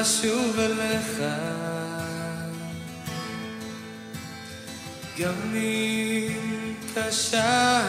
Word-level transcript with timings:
לשוב 0.00 0.58
אליך. 0.58 1.22
גם 5.18 5.54
אם 5.54 6.74
קשה 6.94 7.80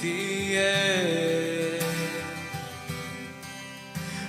תהיה 0.00 0.72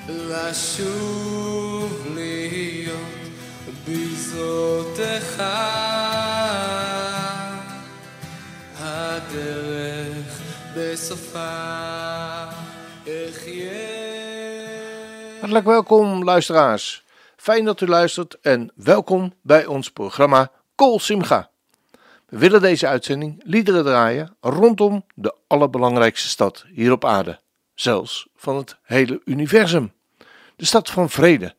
לשוב 0.09 2.07
להיות 2.15 2.99
בזרותיך 3.87 5.43
הדרך 8.79 10.41
בסופה 10.75 11.92
Welkom 15.61 16.23
luisteraars. 16.23 17.03
Fijn 17.35 17.65
dat 17.65 17.81
u 17.81 17.87
luistert 17.87 18.39
en 18.39 18.71
welkom 18.75 19.33
bij 19.41 19.65
ons 19.65 19.91
programma 19.91 20.51
Kol 20.75 20.99
Simcha. 20.99 21.49
We 22.29 22.37
willen 22.37 22.61
deze 22.61 22.87
uitzending 22.87 23.41
liederen 23.45 23.83
draaien 23.83 24.35
rondom 24.39 25.05
de 25.15 25.35
allerbelangrijkste 25.47 26.27
stad 26.27 26.65
hier 26.73 26.91
op 26.91 27.05
aarde, 27.05 27.39
zelfs 27.73 28.27
van 28.35 28.55
het 28.55 28.77
hele 28.81 29.21
universum. 29.25 29.93
De 30.55 30.65
stad 30.65 30.89
van 30.89 31.09
vrede, 31.09 31.55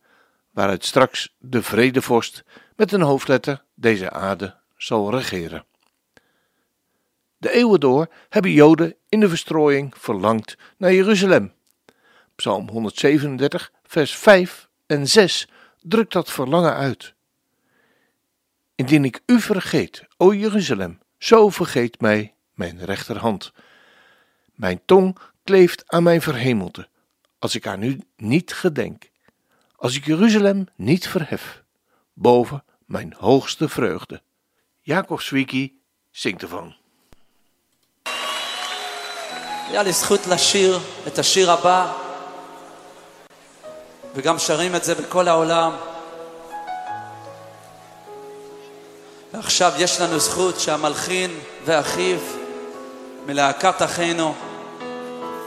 waaruit 0.50 0.84
straks 0.84 1.34
de 1.38 1.62
vredevorst 1.62 2.44
met 2.76 2.92
een 2.92 3.02
hoofdletter 3.02 3.64
deze 3.74 4.10
aarde 4.10 4.56
zal 4.76 5.10
regeren. 5.10 5.64
De 7.36 7.50
eeuwen 7.50 7.80
door 7.80 8.08
hebben 8.28 8.50
Joden 8.50 8.94
in 9.08 9.20
de 9.20 9.28
verstrooiing 9.28 9.94
verlangd 9.98 10.56
naar 10.76 10.92
Jeruzalem. 10.92 11.52
Psalm 12.36 12.68
137, 12.68 13.72
vers 13.86 14.16
5 14.16 14.68
en 14.86 15.08
6 15.08 15.48
drukt 15.80 16.12
dat 16.12 16.30
verlangen 16.30 16.74
uit. 16.74 17.14
Indien 18.74 19.04
ik 19.04 19.20
u 19.26 19.40
vergeet, 19.40 20.04
o 20.16 20.34
Jeruzalem, 20.34 20.98
zo 21.18 21.48
vergeet 21.48 22.00
mij 22.00 22.34
mijn 22.54 22.84
rechterhand. 22.84 23.52
Mijn 24.54 24.80
tong 24.84 25.18
kleeft 25.44 25.84
aan 25.86 26.02
mijn 26.02 26.22
verhemelte, 26.22 26.88
als 27.38 27.54
ik 27.54 27.66
aan 27.66 27.82
u 27.82 28.00
niet 28.16 28.52
gedenk, 28.52 29.10
als 29.76 29.96
ik 29.96 30.06
Jeruzalem 30.06 30.66
niet 30.76 31.08
verhef, 31.08 31.62
boven 32.12 32.64
mijn 32.84 33.14
hoogste 33.18 33.68
vreugde. 33.68 34.22
Jacob 34.80 35.20
Zwicky 35.20 35.72
zingt 36.10 36.42
ervan. 36.42 36.74
Ja, 39.70 39.78
het 39.78 39.86
is 39.86 40.02
goed, 40.02 40.26
Lashir, 40.26 40.80
het 41.04 41.18
Ashir 41.18 41.42
Shiraba. 41.42 42.03
וגם 44.14 44.38
שרים 44.38 44.74
את 44.74 44.84
זה 44.84 44.94
בכל 44.94 45.28
העולם. 45.28 45.70
ועכשיו 49.34 49.72
יש 49.78 50.00
לנו 50.00 50.18
זכות 50.18 50.60
שהמלחין 50.60 51.30
ואחיו 51.64 52.18
מלהקת 53.26 53.82
אחינו 53.82 54.34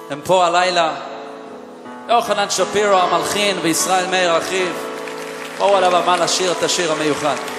הם 0.10 0.22
פה 0.24 0.46
הלילה. 0.46 0.96
יוחנן 2.10 2.50
שפירו 2.50 2.98
המלחין 2.98 3.58
וישראל 3.62 4.08
מאיר 4.08 4.38
אחיו 4.38 4.74
בואו 5.58 5.78
על 5.78 5.84
הבמה 5.84 6.18
לשיר 6.18 6.52
את 6.52 6.64
השיר 6.64 6.92
המיוחד. 6.92 7.57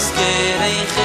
אזכרכם 0.00 0.96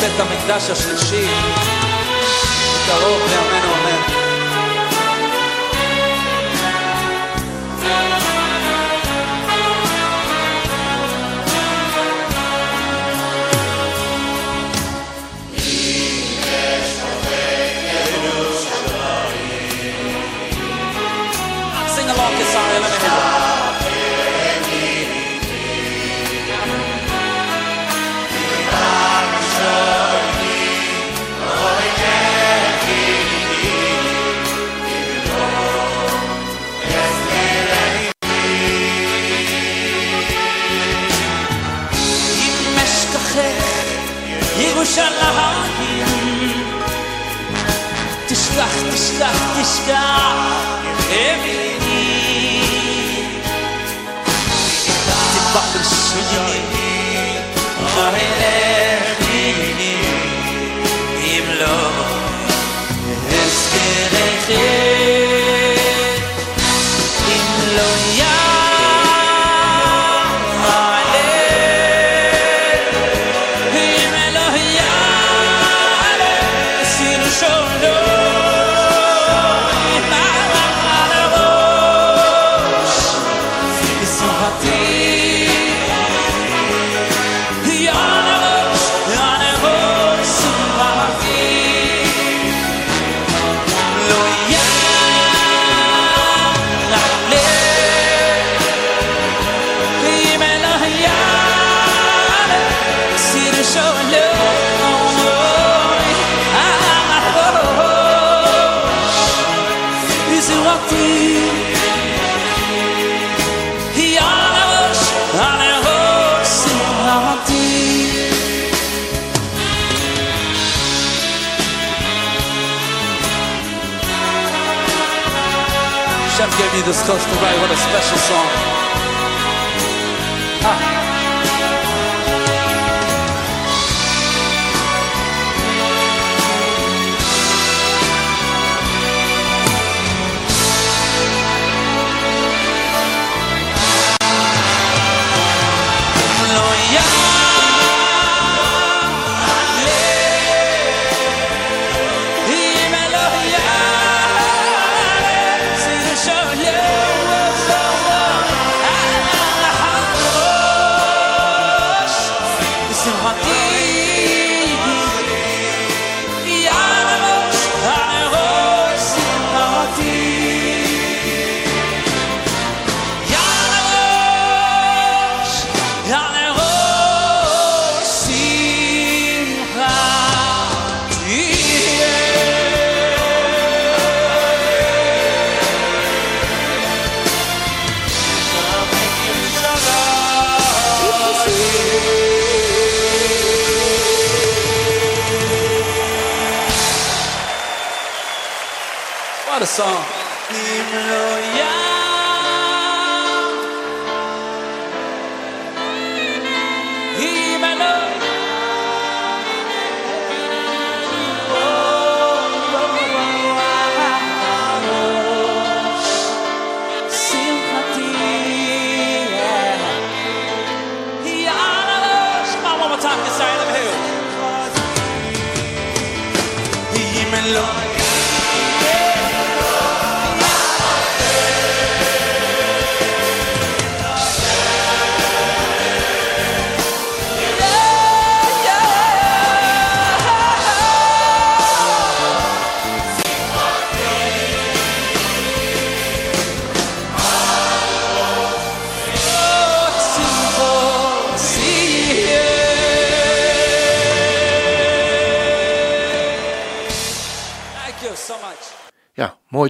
בית 0.00 0.20
המקדש 0.20 0.70
השלישי, 0.70 1.26
בקרוב 2.86 3.22
בימינו 3.22 3.57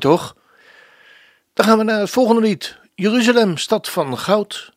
toch? 0.01 0.37
Dan 1.55 1.67
gaan 1.67 1.79
we 1.79 1.85
naar 1.85 2.01
het 2.01 2.11
volgende 2.11 2.41
lied. 2.41 2.79
Jeruzalem, 2.95 3.57
stad 3.57 3.89
van 3.89 4.19
goud. 4.19 4.73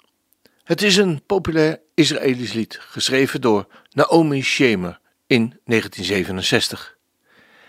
Het 0.63 0.81
is 0.81 0.97
een 0.97 1.21
populair 1.25 1.79
Israëlisch 1.93 2.53
lied, 2.53 2.77
geschreven 2.81 3.41
door 3.41 3.67
Naomi 3.91 4.41
Shemer 4.41 4.99
in 5.27 5.59
1967. 5.65 6.97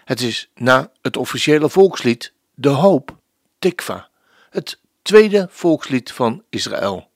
Het 0.05 0.21
is 0.21 0.51
na 0.55 0.93
het 1.01 1.17
officiële 1.17 1.69
volkslied 1.69 2.33
De 2.55 2.69
Hoop, 2.69 3.17
Tikva, 3.59 4.09
het 4.51 4.79
tweede 5.03 5.47
volkslied 5.51 6.13
van 6.13 6.43
Israël. 6.51 7.11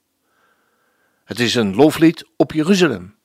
Het 1.24 1.40
is 1.40 1.54
een 1.54 1.74
loflied 1.74 2.24
op 2.36 2.52
Jeruzalem. 2.52 3.16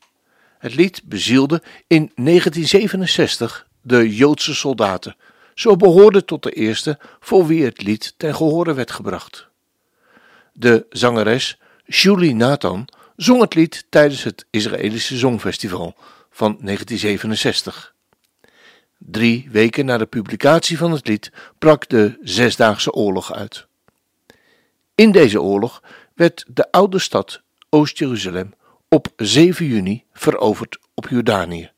Het 0.58 0.75
lied 0.75 1.01
bezielde 1.03 1.62
in 1.88 2.12
1967 2.15 3.68
de 3.82 4.15
Joodse 4.15 4.56
soldaten. 4.56 5.15
Zo 5.53 5.75
behoorde 5.75 6.25
tot 6.25 6.43
de 6.43 6.51
eerste 6.51 7.00
voor 7.20 7.48
wie 7.48 7.63
het 7.63 7.81
lied 7.81 8.13
ten 8.17 8.36
gehore 8.36 8.74
werd 8.74 8.91
gebracht. 8.91 9.48
De 10.53 10.86
zangeres 10.89 11.60
Julie 11.86 12.36
Nathan 12.36 12.88
zong 13.15 13.41
het 13.41 13.55
lied 13.55 13.86
tijdens 13.89 14.24
het 14.24 14.46
Israëlische 14.50 15.17
Songfestival 15.17 15.96
van 16.29 16.58
1967. 16.62 17.93
Drie 18.98 19.48
weken 19.51 19.86
na 19.86 19.98
de 19.98 20.05
publicatie 20.05 20.77
van 20.77 20.91
het 20.91 21.08
lied 21.08 21.31
brak 21.60 21.89
de 21.89 22.17
Zesdaagse 22.22 22.91
Oorlog 22.91 23.34
uit. 23.34 23.67
In 24.96 25.12
deze 25.12 25.41
oorlog 25.41 25.84
werd 26.15 26.46
de 26.48 26.72
oude 26.72 27.00
stad 27.00 27.41
Oost-Jeruzalem 27.70 28.53
op 28.89 29.08
7 29.15 29.65
juni 29.65 30.03
veroverd 30.13 30.77
op 30.93 31.08
Jordanië. 31.08 31.72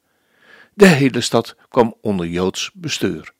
De 0.74 0.88
hele 0.88 1.22
stad 1.22 1.56
kwam 1.70 1.96
onder 2.01 2.27
Joods 2.27 2.72
bestuur. 2.74 3.34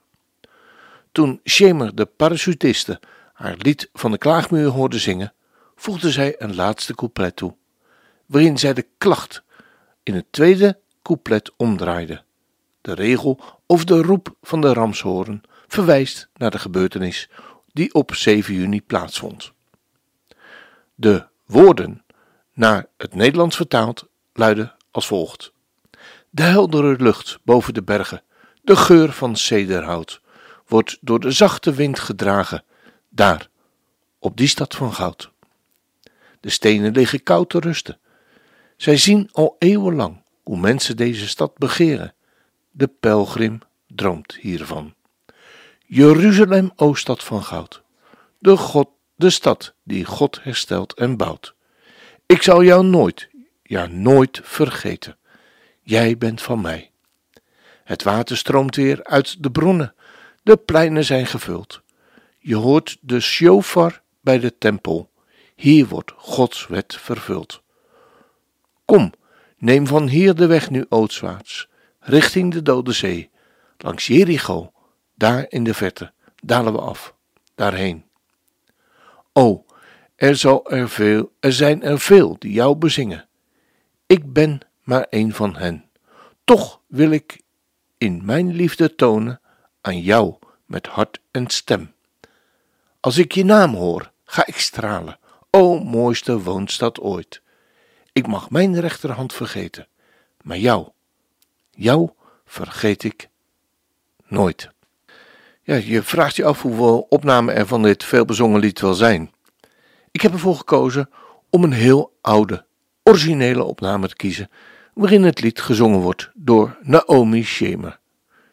Toen 1.14 1.42
Shemer 1.46 1.96
de 1.96 2.06
parachutiste 2.06 3.00
haar 3.34 3.56
lied 3.58 3.90
van 3.94 4.12
de 4.12 4.18
klaagmuur 4.18 4.68
hoorde 4.68 5.00
zingen, 5.00 5.34
voegde 5.76 6.12
zij 6.12 6.36
een 6.38 6.56
laatste 6.56 6.96
couplet 6.96 7.36
toe, 7.36 7.56
waarin 8.26 8.58
zij 8.58 8.74
de 8.74 8.88
klacht 8.98 9.44
in 10.04 10.16
het 10.16 10.26
tweede 10.30 10.80
couplet 11.02 11.52
omdraaide. 11.58 12.24
De 12.82 12.94
regel 12.94 13.40
of 13.66 13.86
de 13.86 14.02
roep 14.02 14.36
van 14.42 14.62
de 14.62 14.74
ramshoorn 14.74 15.42
verwijst 15.68 16.30
naar 16.34 16.52
de 16.52 16.60
gebeurtenis 16.60 17.30
die 17.74 17.94
op 17.94 18.16
7 18.16 18.54
juni 18.54 18.82
plaatsvond. 18.82 19.52
De 20.96 21.28
woorden, 21.46 22.04
naar 22.54 22.86
het 22.98 23.16
Nederlands 23.16 23.56
vertaald, 23.56 24.08
luiden 24.34 24.76
als 24.92 25.08
volgt: 25.08 25.52
De 26.30 26.44
heldere 26.44 26.96
lucht 27.04 27.40
boven 27.44 27.74
de 27.74 27.84
bergen, 27.84 28.24
de 28.62 28.76
geur 28.76 29.12
van 29.12 29.36
cederhout, 29.36 30.22
wordt 30.74 30.98
door 31.02 31.20
de 31.20 31.32
zachte 31.32 31.74
wind 31.74 32.00
gedragen, 32.00 32.64
daar, 33.10 33.50
op 34.20 34.38
die 34.38 34.48
stad 34.48 34.76
van 34.76 34.94
goud. 34.94 35.32
De 36.40 36.50
stenen 36.50 36.92
liggen 36.92 37.24
koud 37.24 37.50
te 37.50 37.60
rusten. 37.60 38.00
Zij 38.78 38.98
zien 38.98 39.30
al 39.32 39.56
eeuwenlang 39.60 40.24
hoe 40.44 40.58
mensen 40.58 40.98
deze 40.98 41.28
stad 41.28 41.58
begeren. 41.58 42.14
De 42.72 42.88
pelgrim 42.88 43.60
droomt 43.88 44.36
hiervan. 44.36 44.94
Jeruzalem, 45.86 46.72
o 46.76 46.94
stad 46.94 47.24
van 47.24 47.44
goud, 47.44 47.84
de, 48.40 48.58
God, 48.58 48.90
de 49.16 49.30
stad 49.30 49.74
die 49.84 50.06
God 50.06 50.44
herstelt 50.44 50.94
en 50.94 51.18
bouwt. 51.18 51.56
Ik 52.26 52.42
zal 52.42 52.64
jou 52.64 52.86
nooit, 52.86 53.30
ja 53.64 53.86
nooit 53.86 54.40
vergeten. 54.44 55.18
Jij 55.82 56.18
bent 56.18 56.42
van 56.42 56.62
mij. 56.62 56.92
Het 57.84 58.04
water 58.04 58.38
stroomt 58.38 58.76
weer 58.76 59.04
uit 59.04 59.44
de 59.44 59.52
bronnen, 59.52 59.96
de 60.44 60.58
pleinen 60.58 61.06
zijn 61.06 61.26
gevuld. 61.26 61.82
Je 62.40 62.56
hoort 62.56 62.98
de 63.02 63.20
shofar 63.20 64.02
bij 64.22 64.40
de 64.40 64.58
tempel. 64.58 65.12
Hier 65.56 65.88
wordt 65.88 66.14
Gods 66.16 66.68
wet 66.68 66.96
vervuld. 66.96 67.62
Kom, 68.86 69.14
neem 69.58 69.88
van 69.88 70.08
hier 70.08 70.36
de 70.36 70.46
weg 70.46 70.70
nu 70.70 70.86
oostwaarts, 70.90 71.70
richting 72.00 72.54
de 72.54 72.62
Dode 72.62 72.92
Zee, 72.92 73.30
langs 73.78 74.08
Jericho, 74.08 74.72
daar 75.16 75.46
in 75.50 75.64
de 75.64 75.74
verte, 75.74 76.14
dalen 76.42 76.74
we 76.74 76.80
af, 76.80 77.16
daarheen. 77.56 78.06
O, 79.34 79.66
er, 80.16 80.36
zal 80.36 80.72
er, 80.72 80.90
veel, 80.90 81.32
er 81.40 81.54
zijn 81.54 81.84
er 81.84 82.00
veel 82.00 82.36
die 82.40 82.52
jou 82.52 82.76
bezingen. 82.76 83.28
Ik 84.06 84.34
ben 84.34 84.60
maar 84.84 85.08
een 85.10 85.34
van 85.34 85.56
hen. 85.56 85.90
Toch 86.44 86.82
wil 86.88 87.12
ik 87.12 87.42
in 87.98 88.26
mijn 88.26 88.54
liefde 88.54 88.96
tonen 88.96 89.42
aan 89.84 90.00
jou 90.00 90.36
met 90.66 90.88
hart 90.88 91.20
en 91.32 91.50
stem. 91.50 91.94
Als 93.00 93.18
ik 93.18 93.32
je 93.32 93.46
naam 93.46 93.76
hoor, 93.76 94.12
ga 94.26 94.46
ik 94.46 94.58
stralen, 94.58 95.20
o 95.50 95.80
mooiste 95.80 96.42
woonstad 96.42 97.00
ooit. 97.00 97.42
Ik 98.12 98.28
mag 98.28 98.50
mijn 98.50 98.80
rechterhand 98.80 99.34
vergeten, 99.34 99.88
maar 100.42 100.58
jou, 100.58 100.88
jou 101.72 102.10
vergeet 102.46 103.04
ik 103.04 103.30
nooit. 104.28 104.70
Ja, 105.64 105.76
je 105.76 106.04
vraagt 106.04 106.36
je 106.36 106.46
af 106.46 106.62
hoeveel 106.62 107.06
opnamen 107.10 107.56
er 107.56 107.68
van 107.68 107.84
dit 107.84 108.04
veelbezongen 108.04 108.60
lied 108.60 108.80
wel 108.80 108.94
zijn. 108.94 109.32
Ik 110.12 110.22
heb 110.22 110.32
ervoor 110.32 110.56
gekozen 110.56 111.10
om 111.50 111.64
een 111.64 111.72
heel 111.72 112.18
oude, 112.22 112.66
originele 113.04 113.64
opname 113.64 114.08
te 114.08 114.16
kiezen, 114.16 114.50
waarin 114.94 115.24
het 115.24 115.42
lied 115.42 115.62
gezongen 115.62 116.00
wordt 116.00 116.32
door 116.34 116.78
Naomi 116.82 117.44
Shemer, 117.44 118.00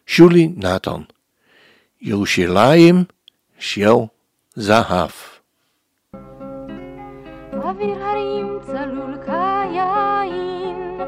Julie 0.05 0.53
Nathan, 0.55 1.07
Yoshilaim 2.01 3.07
Shel 3.59 4.09
Zahav. 4.57 5.13
אוויר 7.53 8.03
הרים 8.05 8.59
צלול 8.61 9.17
כיין, 9.25 10.99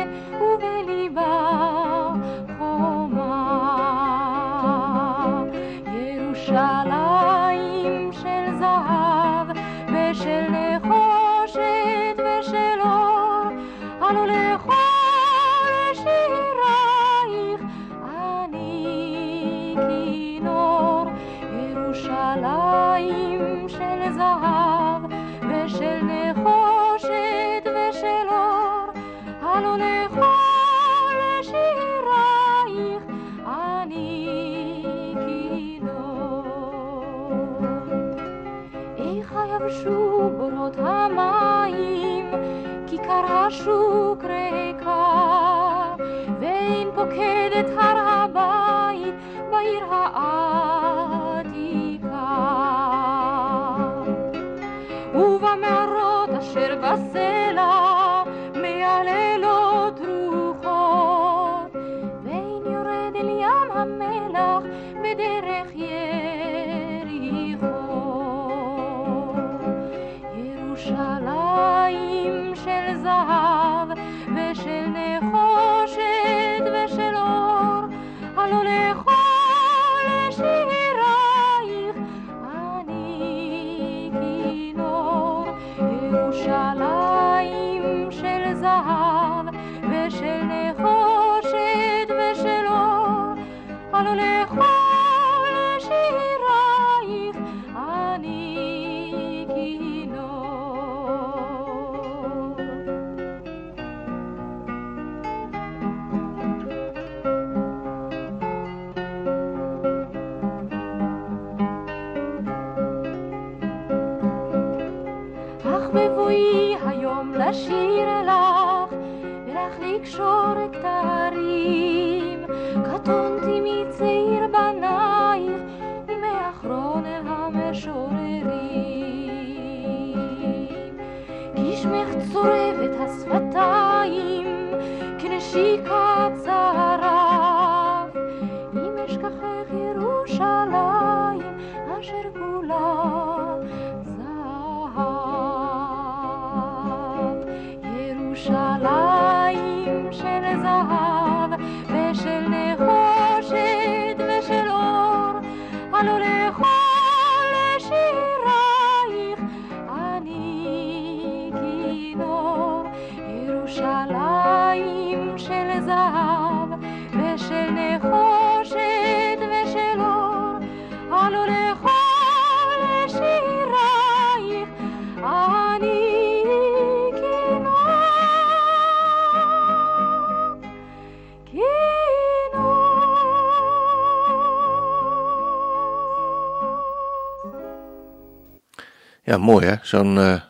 Mooi 189.40 189.66
hè, 189.66 189.74
zo'n 189.82 190.18
eh, 190.18 190.40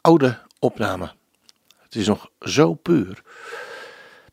oude 0.00 0.38
opname. 0.58 1.12
Het 1.82 1.94
is 1.94 2.06
nog 2.06 2.30
zo 2.40 2.74
puur. 2.74 3.22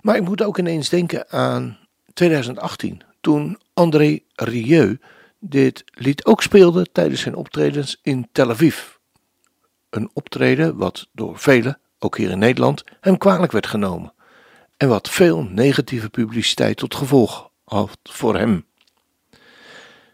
Maar 0.01 0.15
ik 0.15 0.23
moet 0.23 0.43
ook 0.43 0.57
ineens 0.57 0.89
denken 0.89 1.29
aan 1.29 1.77
2018, 2.13 3.01
toen 3.21 3.59
André 3.73 4.19
Rieu 4.35 4.99
dit 5.39 5.83
lied 5.93 6.25
ook 6.25 6.41
speelde 6.41 6.85
tijdens 6.91 7.21
zijn 7.21 7.35
optredens 7.35 7.99
in 8.01 8.29
Tel 8.31 8.49
Aviv. 8.49 8.79
Een 9.89 10.09
optreden 10.13 10.77
wat 10.77 11.07
door 11.11 11.39
velen, 11.39 11.79
ook 11.99 12.17
hier 12.17 12.29
in 12.29 12.39
Nederland, 12.39 12.83
hem 12.99 13.17
kwalijk 13.17 13.51
werd 13.51 13.67
genomen. 13.67 14.13
En 14.77 14.87
wat 14.87 15.09
veel 15.09 15.43
negatieve 15.43 16.09
publiciteit 16.09 16.77
tot 16.77 16.95
gevolg 16.95 17.49
had 17.63 17.97
voor 18.03 18.37
hem. 18.37 18.65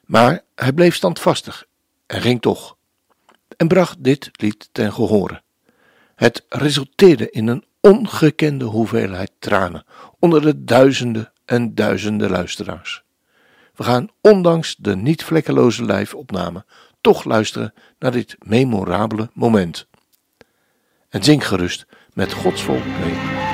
Maar 0.05 0.43
hij 0.55 0.73
bleef 0.73 0.95
standvastig 0.95 1.65
en 2.05 2.21
ging 2.21 2.41
toch. 2.41 2.76
En 3.57 3.67
bracht 3.67 4.03
dit 4.03 4.29
lied 4.31 4.69
ten 4.71 4.93
gehore. 4.93 5.41
Het 6.15 6.45
resulteerde 6.49 7.29
in 7.29 7.47
een 7.47 7.63
ongekende 7.81 8.65
hoeveelheid 8.65 9.31
tranen 9.39 9.85
onder 10.19 10.41
de 10.41 10.63
duizenden 10.63 11.31
en 11.45 11.75
duizenden 11.75 12.29
luisteraars. 12.29 13.03
We 13.75 13.83
gaan 13.83 14.09
ondanks 14.21 14.75
de 14.75 14.95
niet 14.95 15.23
vlekkeloze 15.23 15.85
lijfopname 15.85 16.65
toch 17.01 17.23
luisteren 17.23 17.73
naar 17.99 18.11
dit 18.11 18.35
memorabele 18.39 19.29
moment. 19.33 19.87
En 21.09 21.23
zing 21.23 21.47
gerust 21.47 21.85
met 22.13 22.33
Gods 22.33 22.61
volk 22.61 22.85
mee. 22.85 23.46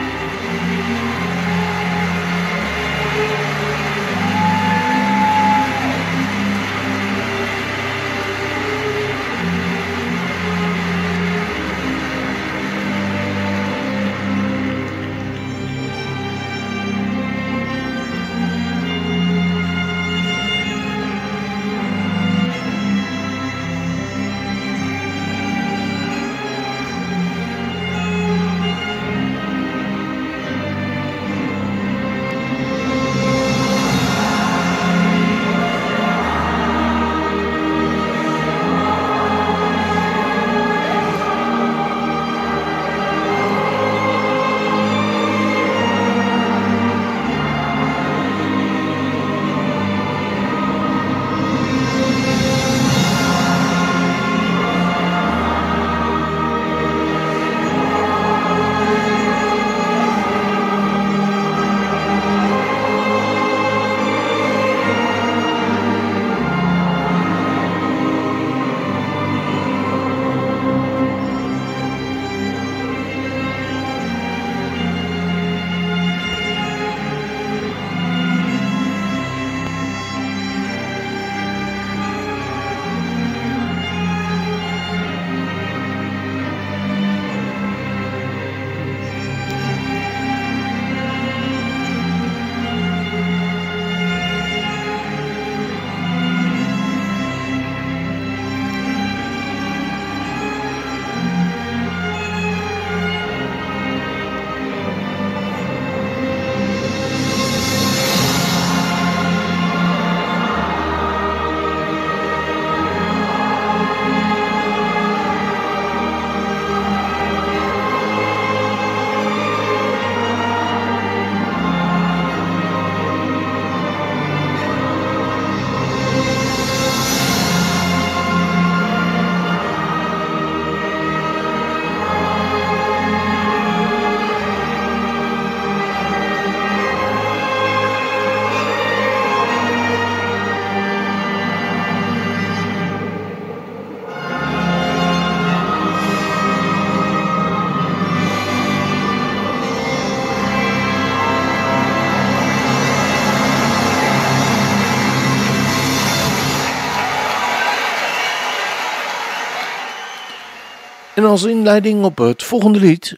En 161.24 161.30
als 161.30 161.44
inleiding 161.44 162.04
op 162.04 162.18
het 162.18 162.44
volgende 162.44 162.80
lied 162.80 163.18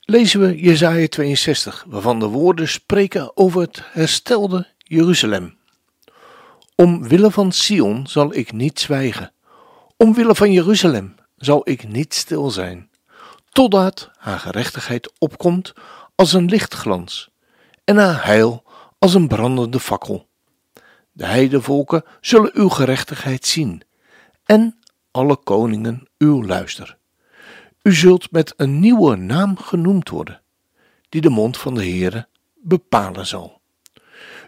lezen 0.00 0.40
we 0.40 0.60
Jesaja 0.60 1.06
62, 1.08 1.84
waarvan 1.88 2.18
de 2.18 2.26
woorden 2.26 2.68
spreken 2.68 3.36
over 3.36 3.60
het 3.60 3.82
herstelde 3.84 4.66
Jeruzalem. 4.78 5.56
Omwille 6.74 7.30
van 7.30 7.52
Sion 7.52 8.06
zal 8.06 8.34
ik 8.34 8.52
niet 8.52 8.80
zwijgen, 8.80 9.32
omwille 9.96 10.34
van 10.34 10.52
Jeruzalem 10.52 11.14
zal 11.36 11.60
ik 11.64 11.88
niet 11.88 12.14
stil 12.14 12.50
zijn, 12.50 12.90
totdat 13.50 14.10
haar 14.16 14.38
gerechtigheid 14.38 15.12
opkomt 15.18 15.72
als 16.14 16.32
een 16.32 16.48
lichtglans 16.48 17.30
en 17.84 17.96
haar 17.96 18.24
heil 18.24 18.64
als 18.98 19.14
een 19.14 19.28
brandende 19.28 19.80
fakkel. 19.80 20.28
De 21.12 21.26
heidevolken 21.26 22.04
zullen 22.20 22.50
uw 22.54 22.68
gerechtigheid 22.68 23.46
zien 23.46 23.82
en 24.44 24.78
alle 25.10 25.36
koningen 25.36 26.08
uw 26.18 26.44
luister. 26.44 27.02
U 27.84 27.94
zult 27.94 28.30
met 28.30 28.54
een 28.56 28.80
nieuwe 28.80 29.16
naam 29.16 29.58
genoemd 29.58 30.08
worden, 30.08 30.40
die 31.08 31.20
de 31.20 31.28
mond 31.28 31.56
van 31.58 31.74
de 31.74 31.80
Heere 31.80 32.28
bepalen 32.54 33.26
zal. 33.26 33.60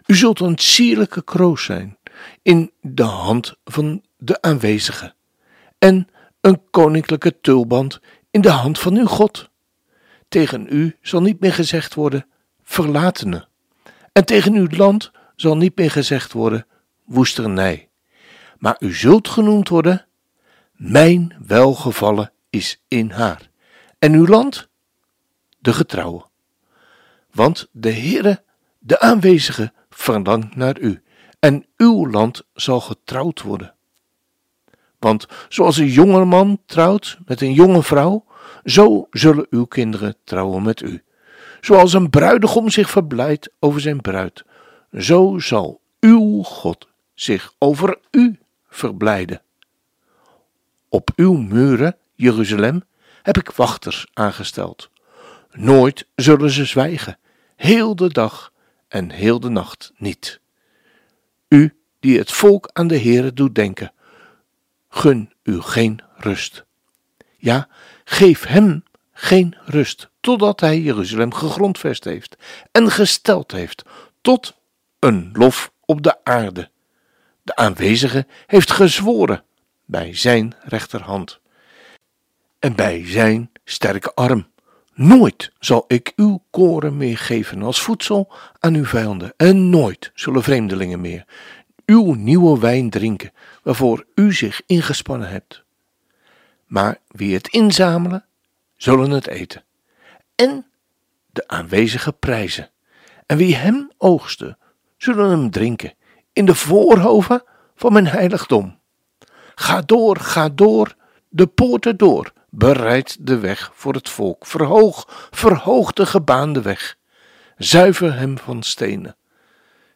U 0.05 0.15
zult 0.15 0.39
een 0.39 0.57
sierlijke 0.57 1.23
kroos 1.23 1.63
zijn 1.63 1.97
in 2.41 2.71
de 2.81 3.03
hand 3.03 3.55
van 3.65 4.03
de 4.17 4.41
aanwezige 4.41 5.13
en 5.77 6.07
een 6.41 6.61
koninklijke 6.71 7.39
tulband 7.41 7.99
in 8.31 8.41
de 8.41 8.49
hand 8.49 8.79
van 8.79 8.95
uw 8.95 9.05
God. 9.05 9.49
Tegen 10.27 10.67
u 10.69 10.97
zal 11.01 11.21
niet 11.21 11.39
meer 11.39 11.53
gezegd 11.53 11.93
worden 11.93 12.25
verlatene 12.63 13.47
en 14.11 14.25
tegen 14.25 14.53
uw 14.53 14.67
land 14.69 15.11
zal 15.35 15.57
niet 15.57 15.77
meer 15.77 15.91
gezegd 15.91 16.33
worden 16.33 16.65
woesternij, 17.05 17.89
maar 18.57 18.75
u 18.79 18.93
zult 18.93 19.27
genoemd 19.27 19.69
worden 19.69 20.05
mijn 20.71 21.35
welgevallen 21.47 22.31
is 22.49 22.83
in 22.87 23.09
haar. 23.09 23.49
En 23.99 24.13
uw 24.13 24.27
land? 24.27 24.67
De 25.59 25.73
getrouwe. 25.73 26.25
Want 27.31 27.67
de 27.71 27.91
Heere, 27.91 28.43
de 28.79 28.99
aanwezige, 28.99 29.73
verlangt 29.89 30.55
naar 30.55 30.79
u. 30.79 31.01
En 31.39 31.65
uw 31.77 32.09
land 32.09 32.43
zal 32.53 32.79
getrouwd 32.79 33.41
worden. 33.41 33.75
Want 34.99 35.27
zoals 35.49 35.77
een 35.77 35.87
jonge 35.89 36.25
man 36.25 36.61
trouwt 36.65 37.17
met 37.25 37.41
een 37.41 37.53
jonge 37.53 37.83
vrouw, 37.83 38.25
zo 38.63 39.07
zullen 39.11 39.47
uw 39.49 39.65
kinderen 39.65 40.15
trouwen 40.23 40.63
met 40.63 40.81
u. 40.81 41.03
Zoals 41.61 41.93
een 41.93 42.09
bruidegom 42.09 42.69
zich 42.69 42.89
verblijdt 42.89 43.49
over 43.59 43.81
zijn 43.81 44.01
bruid, 44.01 44.45
zo 44.97 45.39
zal 45.39 45.81
uw 45.99 46.43
God 46.43 46.87
zich 47.13 47.53
over 47.57 47.99
u 48.11 48.39
verblijden. 48.69 49.41
Op 50.89 51.09
uw 51.15 51.33
muren 51.33 51.97
Jeruzalem, 52.17 52.83
heb 53.21 53.37
ik 53.37 53.51
wachters 53.51 54.07
aangesteld. 54.13 54.89
Nooit 55.51 56.07
zullen 56.15 56.51
ze 56.51 56.65
zwijgen, 56.65 57.17
heel 57.55 57.95
de 57.95 58.09
dag 58.09 58.51
en 58.87 59.11
heel 59.11 59.39
de 59.39 59.49
nacht 59.49 59.91
niet. 59.97 60.39
U 61.47 61.77
die 61.99 62.17
het 62.17 62.31
volk 62.31 62.69
aan 62.73 62.87
de 62.87 62.99
Heere 62.99 63.33
doet 63.33 63.55
denken, 63.55 63.93
gun 64.89 65.33
u 65.43 65.61
geen 65.61 65.99
rust. 66.15 66.65
Ja, 67.37 67.67
geef 68.03 68.45
hem 68.45 68.83
geen 69.11 69.55
rust, 69.65 70.09
totdat 70.19 70.59
hij 70.59 70.79
Jeruzalem 70.79 71.33
gegrondvest 71.33 72.03
heeft 72.03 72.37
en 72.71 72.91
gesteld 72.91 73.51
heeft 73.51 73.83
tot 74.21 74.57
een 74.99 75.29
lof 75.33 75.71
op 75.85 76.01
de 76.03 76.23
aarde. 76.23 76.69
De 77.43 77.55
aanwezige 77.55 78.27
heeft 78.45 78.71
gezworen 78.71 79.43
bij 79.85 80.15
zijn 80.15 80.55
rechterhand 80.63 81.39
en 82.59 82.75
bij 82.75 83.07
zijn 83.07 83.51
sterke 83.63 84.13
arm. 84.13 84.47
Nooit 84.93 85.51
zal 85.59 85.85
ik 85.87 86.13
uw 86.15 86.43
koren 86.49 86.97
meer 86.97 87.17
geven 87.17 87.61
als 87.61 87.81
voedsel 87.81 88.33
aan 88.59 88.73
uw 88.73 88.85
vijanden, 88.85 89.33
en 89.37 89.69
nooit 89.69 90.11
zullen 90.13 90.43
vreemdelingen 90.43 91.01
meer 91.01 91.25
uw 91.85 92.13
nieuwe 92.13 92.59
wijn 92.59 92.89
drinken, 92.89 93.31
waarvoor 93.63 94.05
u 94.15 94.33
zich 94.33 94.61
ingespannen 94.65 95.29
hebt. 95.29 95.63
Maar 96.65 96.97
wie 97.07 97.33
het 97.33 97.47
inzamelen, 97.47 98.25
zullen 98.75 99.09
het 99.09 99.27
eten, 99.27 99.63
en 100.35 100.65
de 101.31 101.47
aanwezige 101.47 102.13
prijzen. 102.13 102.69
En 103.25 103.37
wie 103.37 103.55
hem 103.55 103.91
oogsten, 103.97 104.57
zullen 104.97 105.29
hem 105.29 105.51
drinken 105.51 105.93
in 106.33 106.45
de 106.45 106.55
voorhoven 106.55 107.43
van 107.75 107.93
mijn 107.93 108.07
heiligdom. 108.07 108.79
Ga 109.55 109.81
door, 109.81 110.17
ga 110.17 110.49
door, 110.49 110.95
de 111.29 111.47
poorten 111.47 111.97
door, 111.97 112.33
bereid 112.57 113.17
de 113.19 113.39
weg 113.39 113.71
voor 113.73 113.93
het 113.93 114.09
volk, 114.09 114.45
verhoog, 114.45 115.27
verhoog 115.31 115.93
de 115.93 116.05
gebaande 116.05 116.61
weg, 116.61 116.97
zuiver 117.57 118.17
hem 118.17 118.37
van 118.37 118.63
stenen. 118.63 119.15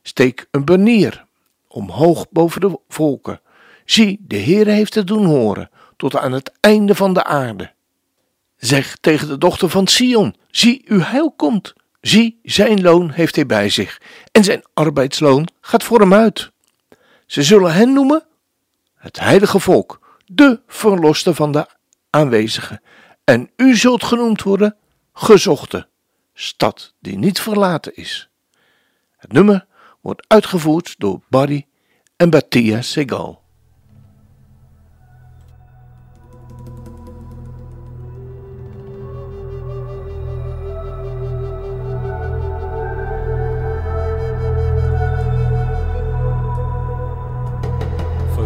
Steek 0.02 0.47
een 0.52 0.65
banier 0.65 1.26
omhoog 1.67 2.30
boven 2.30 2.62
de 2.62 2.80
volken. 2.88 3.41
Zie, 3.86 4.17
de 4.28 4.38
Heere 4.38 4.71
heeft 4.71 4.95
het 4.95 5.08
doen 5.08 5.26
horen, 5.26 5.69
tot 5.97 6.17
aan 6.17 6.32
het 6.32 6.52
einde 6.60 6.95
van 6.95 7.13
de 7.13 7.24
aarde. 7.24 7.74
Zeg 8.58 8.97
tegen 9.02 9.28
de 9.28 9.38
dochter 9.38 9.69
van 9.69 9.88
Sion, 9.88 10.36
zie, 10.47 10.82
uw 10.86 11.00
heil 11.00 11.32
komt. 11.32 11.74
Zie, 12.02 12.39
zijn 12.43 12.82
loon 12.82 13.12
heeft 13.12 13.36
hij 13.36 13.45
bij 13.45 13.69
zich, 13.69 14.02
en 14.32 14.43
zijn 14.43 14.63
arbeidsloon 14.74 15.47
gaat 15.62 15.84
voor 15.84 16.00
hem 16.00 16.13
uit. 16.13 16.52
Ze 17.26 17.43
zullen 17.43 17.74
hen 17.74 17.93
noemen 17.93 18.24
het 18.95 19.19
heilige 19.19 19.60
volk, 19.60 20.17
de 20.26 20.60
verloste 20.67 21.36
van 21.36 21.52
de 21.52 21.80
aanwezigen. 22.12 22.82
En 23.24 23.50
u 23.56 23.76
zult 23.76 24.04
genoemd 24.04 24.43
worden 24.43 24.76
gezochte, 25.13 25.88
stad 26.34 26.93
die 27.00 27.17
niet 27.17 27.41
verlaten 27.41 27.95
is. 27.95 28.30
Het 29.17 29.32
nummer 29.32 29.65
wordt 30.02 30.26
uitgevoerd 30.28 30.95
door 30.97 31.21
Barry 31.30 31.67
en 32.15 32.30
Batia 32.30 32.82
Segal. 32.82 33.41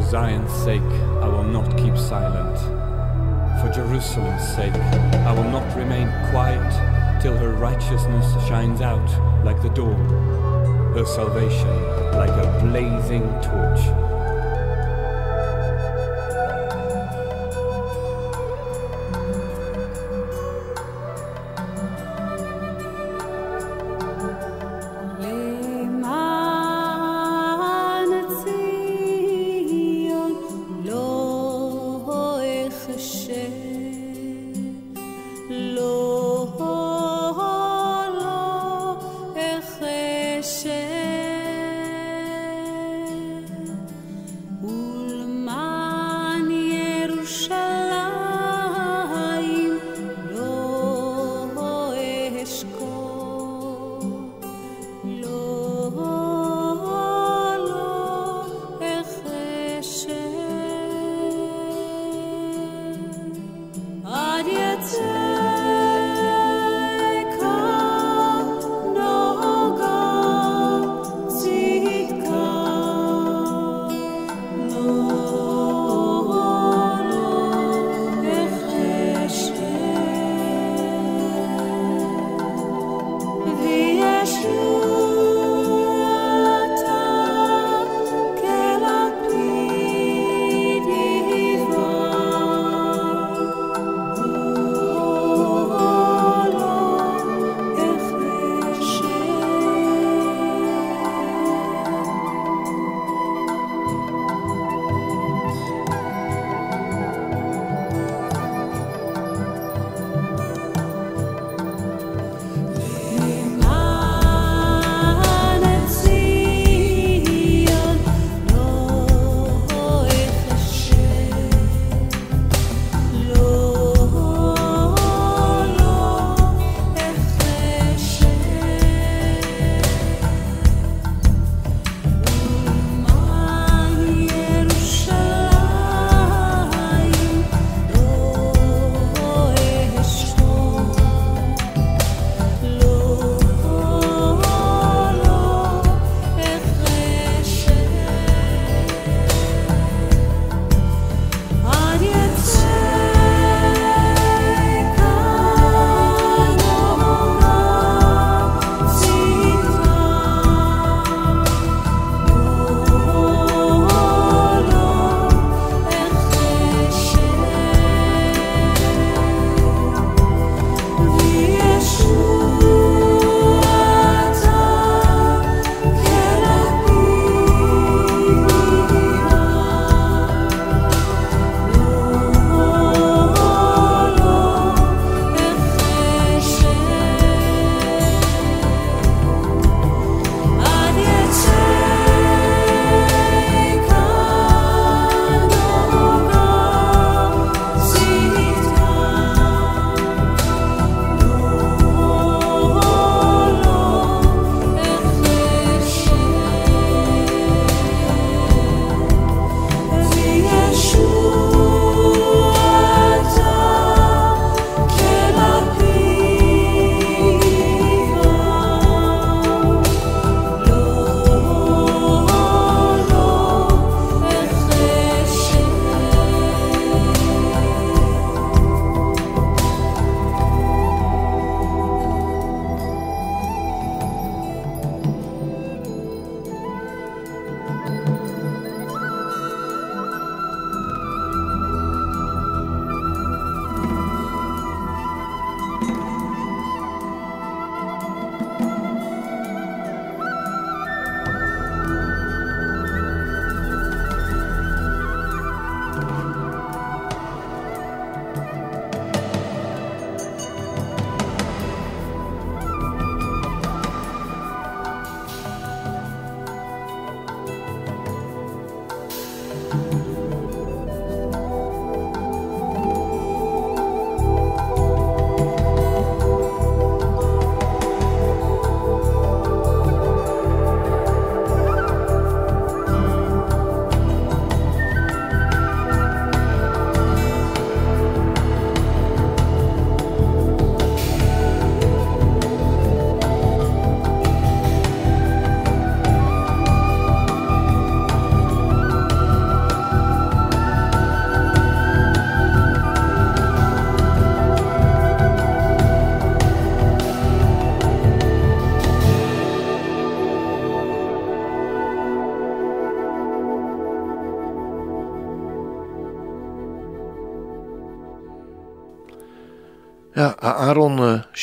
Zion's 0.10 0.64
sake, 0.64 0.95
For 3.66 3.72
Jerusalem's 3.72 4.48
sake, 4.48 4.76
I 5.26 5.34
will 5.34 5.50
not 5.50 5.76
remain 5.76 6.08
quiet 6.30 7.20
till 7.20 7.36
her 7.36 7.54
righteousness 7.54 8.48
shines 8.48 8.80
out 8.80 9.44
like 9.44 9.60
the 9.64 9.70
dawn, 9.70 9.98
her 10.94 11.04
salvation 11.04 11.68
like 12.12 12.30
a 12.30 12.60
blazing 12.62 13.24
torch. 13.42 14.15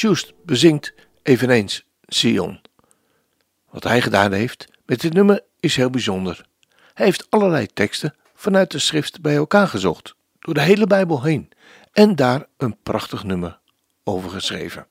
Schust 0.03 0.33
bezingt 0.45 0.95
eveneens 1.23 1.85
Sion. 2.07 2.61
Wat 3.71 3.85
hij 3.85 4.01
gedaan 4.01 4.33
heeft 4.33 4.67
met 4.87 5.01
dit 5.01 5.13
nummer 5.13 5.45
is 5.61 5.77
heel 5.77 5.91
bijzonder. 5.91 6.47
Hij 6.95 7.07
heeft 7.07 7.27
allerlei 7.31 7.67
teksten 7.67 8.15
vanuit 8.35 8.71
de 8.71 8.79
schrift 8.79 9.21
bij 9.21 9.37
elkaar 9.37 9.69
gezocht, 9.69 10.15
door 10.39 10.55
de 10.55 10.61
hele 10.61 10.87
Bijbel 10.87 11.23
heen, 11.23 11.51
en 11.93 12.17
daar 12.17 12.47
een 12.57 12.77
prachtig 12.83 13.25
nummer 13.25 13.59
over 14.05 14.31
geschreven. 14.31 14.87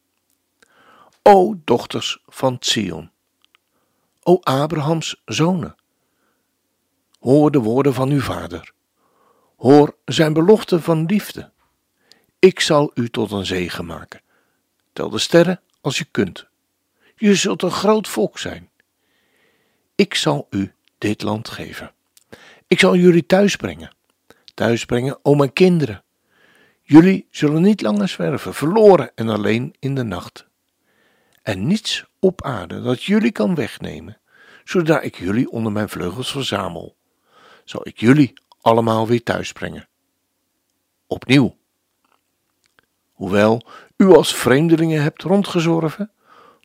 O 1.22 1.56
dochters 1.64 2.24
van 2.28 2.58
Sion, 2.60 3.12
o 4.24 4.40
Abrahams 4.42 5.22
zonen, 5.26 5.76
hoor 7.20 7.52
de 7.52 7.60
woorden 7.60 7.94
van 7.94 8.10
uw 8.10 8.22
vader, 8.22 8.72
hoor 9.58 9.96
zijn 10.06 10.34
belofte 10.34 10.82
van 10.82 11.06
liefde. 11.06 11.52
Ik 12.40 12.60
zal 12.60 12.92
u 12.94 13.10
tot 13.10 13.32
een 13.32 13.46
zegen 13.46 13.86
maken. 13.86 14.22
Tel 14.94 15.10
de 15.10 15.20
sterren 15.20 15.62
als 15.82 15.98
je 15.98 16.06
kunt. 16.12 16.48
Je 17.16 17.36
zult 17.36 17.62
een 17.62 17.72
groot 17.72 18.08
volk 18.08 18.40
zijn. 18.40 18.70
Ik 19.96 20.16
zal 20.16 20.48
u 20.50 20.74
dit 20.98 21.22
land 21.22 21.50
geven. 21.50 21.92
Ik 22.68 22.80
zal 22.80 22.96
jullie 22.96 23.26
thuis 23.26 23.56
brengen. 23.56 23.96
Thuis 24.54 24.86
brengen, 24.86 25.20
o 25.22 25.36
mijn 25.36 25.54
kinderen. 25.54 26.04
Jullie 26.82 27.28
zullen 27.30 27.62
niet 27.62 27.82
langer 27.82 28.08
zwerven, 28.08 28.54
verloren 28.54 29.12
en 29.16 29.30
alleen 29.30 29.76
in 29.80 29.96
de 29.96 30.04
nacht. 30.04 30.48
En 31.42 31.68
niets 31.68 32.06
op 32.20 32.44
aarde 32.44 32.82
dat 32.82 33.04
jullie 33.04 33.32
kan 33.32 33.56
wegnemen, 33.56 34.20
zodra 34.64 35.02
ik 35.02 35.16
jullie 35.16 35.50
onder 35.50 35.72
mijn 35.72 35.90
vleugels 35.90 36.32
verzamel, 36.32 36.96
zal 37.64 37.88
ik 37.88 38.00
jullie 38.00 38.34
allemaal 38.62 39.08
weer 39.08 39.24
thuis 39.24 39.52
brengen. 39.52 39.88
Opnieuw. 41.08 41.60
Hoewel 43.22 43.62
u 43.98 44.08
als 44.08 44.36
vreemdelingen 44.36 45.02
hebt 45.02 45.22
rondgezorven, 45.22 46.12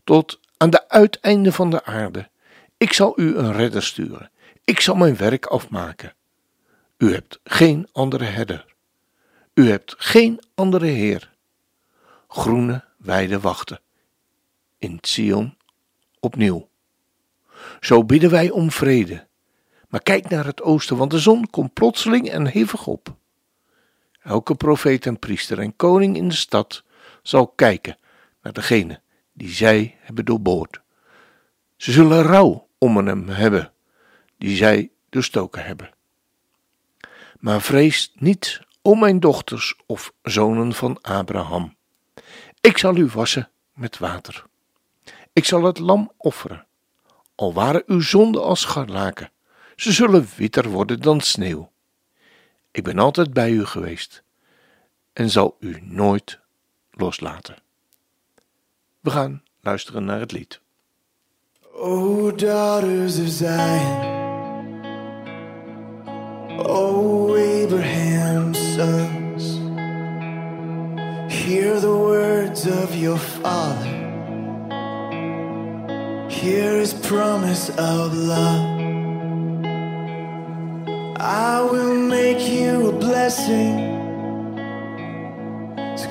tot 0.04 0.40
aan 0.56 0.70
de 0.70 0.88
uiteinden 0.88 1.52
van 1.52 1.70
de 1.70 1.84
aarde, 1.84 2.28
ik 2.76 2.92
zal 2.92 3.20
u 3.20 3.36
een 3.36 3.52
redder 3.52 3.82
sturen. 3.82 4.30
Ik 4.64 4.80
zal 4.80 4.94
mijn 4.94 5.16
werk 5.16 5.46
afmaken. 5.46 6.14
U 6.98 7.12
hebt 7.12 7.40
geen 7.44 7.88
andere 7.92 8.24
herder. 8.24 8.74
U 9.54 9.70
hebt 9.70 9.94
geen 9.98 10.42
andere 10.54 10.86
Heer. 10.86 11.32
Groene 12.28 12.84
weide 12.96 13.40
wachten. 13.40 13.80
In 14.78 14.98
Sion 15.00 15.56
opnieuw. 16.20 16.68
Zo 17.80 18.04
bidden 18.04 18.30
wij 18.30 18.50
om 18.50 18.70
vrede. 18.70 19.26
Maar 19.88 20.02
kijk 20.02 20.28
naar 20.28 20.44
het 20.44 20.62
oosten, 20.62 20.96
want 20.96 21.10
de 21.10 21.18
zon 21.18 21.50
komt 21.50 21.72
plotseling 21.72 22.30
en 22.30 22.46
hevig 22.46 22.86
op. 22.86 23.16
Elke 24.26 24.54
profeet 24.54 25.06
en 25.06 25.18
priester 25.18 25.58
en 25.58 25.76
koning 25.76 26.16
in 26.16 26.28
de 26.28 26.34
stad 26.34 26.82
zal 27.22 27.46
kijken 27.46 27.98
naar 28.42 28.52
degene 28.52 29.00
die 29.32 29.48
zij 29.48 29.96
hebben 30.00 30.24
doorboord. 30.24 30.80
Ze 31.76 31.92
zullen 31.92 32.22
rouw 32.22 32.68
om 32.78 32.96
hem 32.96 33.28
hebben, 33.28 33.72
die 34.38 34.56
zij 34.56 34.90
doorstoken 35.08 35.64
hebben. 35.64 35.90
Maar 37.40 37.60
vrees 37.60 38.12
niet, 38.14 38.60
o 38.82 38.94
mijn 38.94 39.20
dochters 39.20 39.74
of 39.86 40.12
zonen 40.22 40.72
van 40.72 40.98
Abraham. 41.02 41.76
Ik 42.60 42.78
zal 42.78 42.96
u 42.96 43.06
wassen 43.06 43.50
met 43.74 43.98
water. 43.98 44.44
Ik 45.32 45.44
zal 45.44 45.62
het 45.62 45.78
lam 45.78 46.12
offeren, 46.16 46.66
al 47.34 47.52
waren 47.52 47.82
uw 47.86 48.00
zonden 48.00 48.42
als 48.42 48.60
scharlaken. 48.60 49.30
Ze 49.76 49.92
zullen 49.92 50.28
witter 50.36 50.68
worden 50.68 51.00
dan 51.00 51.20
sneeuw. 51.20 51.70
Ik 52.76 52.82
ben 52.82 52.98
altijd 52.98 53.32
bij 53.32 53.50
u 53.50 53.64
geweest 53.64 54.22
en 55.12 55.30
zal 55.30 55.56
u 55.60 55.78
nooit 55.82 56.38
loslaten. 56.90 57.56
We 59.00 59.10
gaan 59.10 59.42
luisteren 59.60 60.04
naar 60.04 60.20
het 60.20 60.32
lied. 60.32 60.60
O 61.72 62.34
daughters 62.34 63.18
of 63.18 63.28
Zion, 63.28 64.14
O 66.66 67.36
Abraham's 67.64 68.74
sons, 68.74 69.58
hear 71.32 71.80
the 71.80 71.96
words 71.96 72.66
of 72.66 72.94
your 72.94 73.18
father. 73.18 73.94
Hear 76.28 76.78
his 76.78 76.94
promise 76.94 77.70
of 77.70 78.14
love. 78.14 78.76
I 81.18 81.60
will 81.70 81.94
make 81.94 82.40
you 82.48 82.65
blessing. 83.26 83.76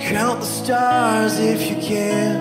Count 0.09 0.41
the 0.41 0.45
stars 0.45 1.39
if 1.39 1.69
you 1.69 1.77
can. 1.77 2.35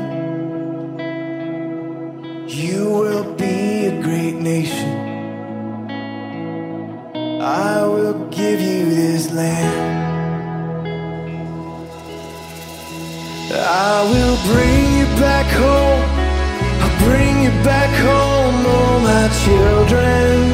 You 2.48 2.90
will 2.90 3.34
be 3.34 3.86
a 3.86 4.02
great 4.02 4.34
nation. 4.34 4.94
I 7.40 7.86
will 7.86 8.28
give 8.30 8.60
you 8.60 8.84
this 8.94 9.32
land. 9.32 9.74
I 13.54 13.96
will 14.12 14.38
bring 14.52 14.84
you 14.98 15.06
back 15.26 15.46
home. 15.62 16.04
I'll 16.82 16.98
bring 17.06 17.34
you 17.44 17.52
back 17.62 17.92
home, 18.08 18.56
oh 18.76 19.00
my 19.08 19.24
children. 19.44 20.53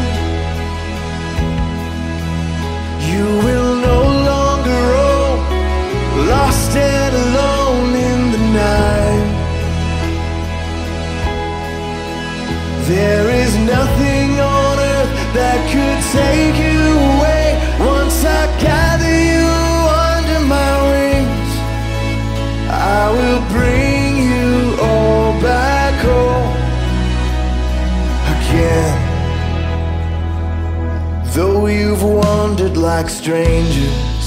Strangers 33.31 34.27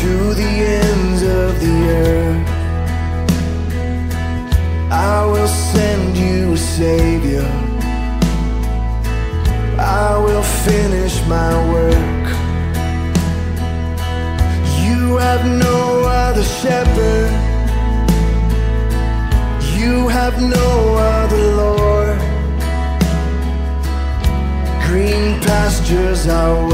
to 0.00 0.34
the 0.34 0.52
ends 0.82 1.22
of 1.22 1.60
the 1.60 1.76
earth. 2.06 2.48
I 4.90 5.24
will 5.24 5.46
send 5.46 6.16
you 6.16 6.54
a 6.54 6.56
savior. 6.56 7.48
I 9.78 10.18
will 10.26 10.46
finish 10.66 11.14
my 11.26 11.52
work. 11.74 12.26
You 14.88 15.18
have 15.18 15.44
no 15.46 16.02
other 16.02 16.42
shepherd. 16.42 17.30
You 19.78 20.08
have 20.08 20.42
no 20.42 20.68
other 21.14 21.44
Lord. 21.62 22.18
Green 24.88 25.38
pastures 25.42 26.26
are 26.26 26.67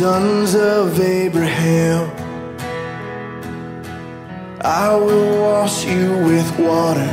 sons 0.00 0.54
of 0.54 0.98
Abraham. 0.98 2.10
I 4.62 4.96
will 4.96 5.42
wash 5.42 5.84
you 5.84 6.06
with 6.28 6.48
water. 6.58 7.12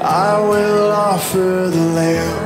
I 0.00 0.38
will 0.50 0.92
offer 0.92 1.50
the 1.76 1.86
lamb. 1.98 2.36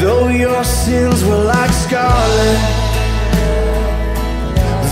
Though 0.00 0.26
your 0.26 0.64
sins 0.64 1.22
were 1.22 1.44
like 1.54 1.74
scarlet, 1.86 2.60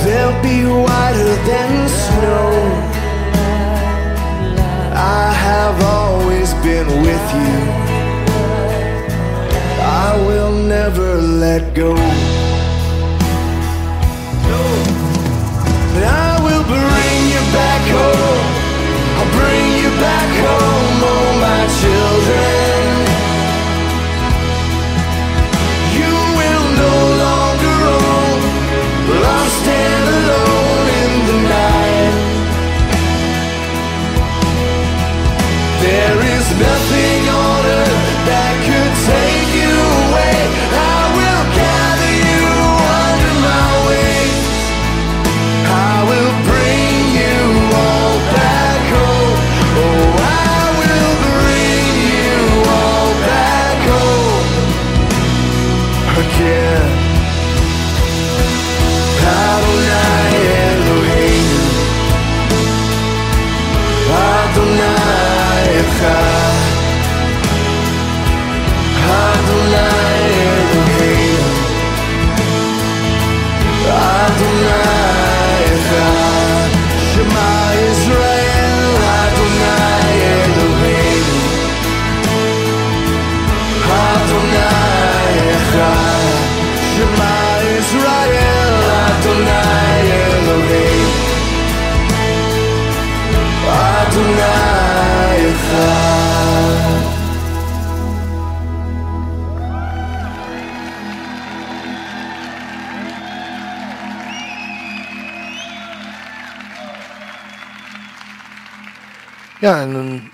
they'll 0.04 0.40
be 0.44 0.58
whiter 0.84 1.34
than 1.50 1.88
snow. 2.04 2.50
I 4.94 5.32
have 5.48 5.76
always 5.82 6.54
been 6.66 6.86
with 7.06 7.26
you. 7.42 7.82
I 9.84 10.16
will 10.26 10.51
never 10.68 11.20
let 11.20 11.74
go. 11.74 11.94
And 15.94 16.04
I 16.04 16.40
will 16.42 16.64
bring 16.64 17.20
you 17.34 17.42
back 17.52 17.82
home. 17.98 18.46
I'll 19.18 19.30
bring 19.38 19.68
you 19.82 19.90
back 20.00 20.30
home, 20.46 21.02
oh 21.12 21.28
my 21.40 21.62
children. 21.80 22.61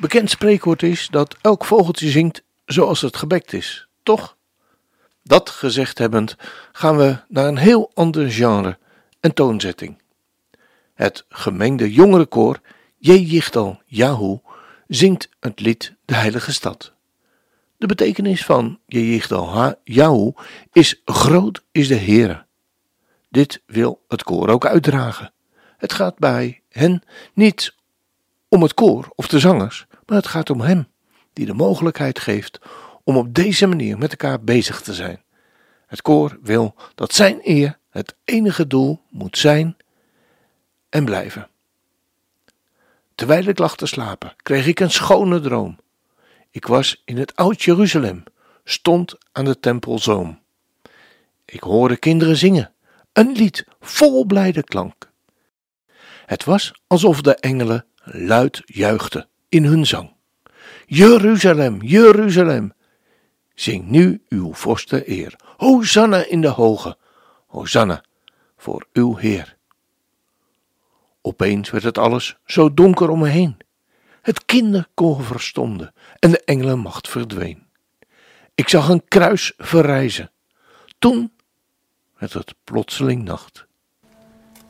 Bekend 0.08 0.30
spreekwoord 0.30 0.82
is 0.82 1.08
dat 1.10 1.36
elk 1.40 1.64
vogeltje 1.64 2.08
zingt 2.08 2.42
zoals 2.64 3.00
het 3.00 3.16
gebekt 3.16 3.52
is, 3.52 3.88
toch? 4.02 4.36
Dat 5.22 5.50
gezegd 5.50 5.98
hebbend 5.98 6.36
gaan 6.72 6.96
we 6.96 7.16
naar 7.28 7.46
een 7.46 7.56
heel 7.56 7.90
ander 7.94 8.30
genre 8.30 8.78
en 9.20 9.34
toonzetting. 9.34 10.02
Het 10.94 11.24
gemengde 11.28 11.92
jongerenkoor 11.92 12.60
Yahu 12.98 14.38
zingt 14.86 15.28
het 15.40 15.60
lied 15.60 15.94
De 16.04 16.14
Heilige 16.14 16.52
Stad. 16.52 16.92
De 17.76 17.86
betekenis 17.86 18.44
van 18.44 18.78
Jejichtal 18.86 19.74
Yahu 19.84 20.32
is 20.72 21.00
groot 21.04 21.62
is 21.72 21.88
de 21.88 21.98
Heere. 21.98 22.44
Dit 23.28 23.62
wil 23.66 24.04
het 24.08 24.22
koor 24.22 24.48
ook 24.48 24.66
uitdragen. 24.66 25.32
Het 25.76 25.92
gaat 25.92 26.18
bij 26.18 26.62
hen 26.68 27.02
niet 27.34 27.74
om 28.48 28.62
het 28.62 28.74
koor 28.74 29.12
of 29.14 29.26
de 29.26 29.38
zangers, 29.38 29.86
maar 30.08 30.16
het 30.16 30.26
gaat 30.26 30.50
om 30.50 30.60
Hem, 30.60 30.88
die 31.32 31.46
de 31.46 31.54
mogelijkheid 31.54 32.18
geeft 32.18 32.58
om 33.04 33.16
op 33.16 33.34
deze 33.34 33.66
manier 33.66 33.98
met 33.98 34.10
elkaar 34.10 34.40
bezig 34.40 34.80
te 34.80 34.94
zijn. 34.94 35.22
Het 35.86 36.02
koor 36.02 36.38
wil 36.42 36.74
dat 36.94 37.14
Zijn 37.14 37.40
eer 37.42 37.78
het 37.90 38.14
enige 38.24 38.66
doel 38.66 39.00
moet 39.08 39.38
zijn 39.38 39.76
en 40.88 41.04
blijven. 41.04 41.48
Terwijl 43.14 43.44
ik 43.44 43.58
lag 43.58 43.76
te 43.76 43.86
slapen, 43.86 44.34
kreeg 44.36 44.66
ik 44.66 44.80
een 44.80 44.90
schone 44.90 45.40
droom. 45.40 45.78
Ik 46.50 46.66
was 46.66 47.02
in 47.04 47.18
het 47.18 47.36
oud 47.36 47.62
Jeruzalem, 47.62 48.22
stond 48.64 49.16
aan 49.32 49.44
de 49.44 49.60
tempelzoom. 49.60 50.40
Ik 51.44 51.60
hoorde 51.60 51.96
kinderen 51.96 52.36
zingen, 52.36 52.72
een 53.12 53.32
lied 53.32 53.66
vol 53.80 54.24
blijde 54.24 54.62
klank. 54.62 55.10
Het 56.26 56.44
was 56.44 56.80
alsof 56.86 57.20
de 57.20 57.34
engelen 57.34 57.86
luid 58.04 58.62
juichten 58.64 59.27
in 59.48 59.64
hun 59.64 59.86
zang. 59.86 60.16
Jeruzalem, 60.86 61.82
Jeruzalem, 61.82 62.72
zing 63.54 63.88
nu 63.88 64.22
uw 64.28 64.54
vorste 64.54 65.10
eer. 65.10 65.36
Hosanna 65.56 66.24
in 66.26 66.40
de 66.40 66.48
hoge, 66.48 66.96
Hosanna 67.46 68.04
voor 68.56 68.86
uw 68.92 69.16
Heer. 69.16 69.56
Opeens 71.20 71.70
werd 71.70 71.84
het 71.84 71.98
alles 71.98 72.38
zo 72.44 72.74
donker 72.74 73.08
om 73.08 73.18
me 73.18 73.28
heen. 73.28 73.56
Het 74.22 74.44
kinderkoor 74.44 75.22
verstomde 75.22 75.92
en 76.18 76.30
de 76.30 76.44
engelenmacht 76.44 77.08
verdween. 77.08 77.66
Ik 78.54 78.68
zag 78.68 78.88
een 78.88 79.04
kruis 79.08 79.52
verrijzen. 79.56 80.30
Toen 80.98 81.32
werd 82.18 82.32
het 82.32 82.54
plotseling 82.64 83.24
nacht. 83.24 83.66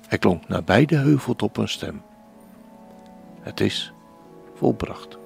Er 0.09 0.19
klonk 0.19 0.49
nabij 0.49 0.85
de 0.85 0.97
heuveltop 0.97 1.57
een 1.57 1.69
stem. 1.69 2.03
Het 3.41 3.61
is 3.61 3.93
volbracht. 4.59 5.18